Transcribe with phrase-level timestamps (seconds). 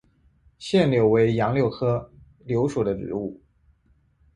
[0.57, 2.11] 腺柳为杨柳科
[2.43, 3.39] 柳属的植物。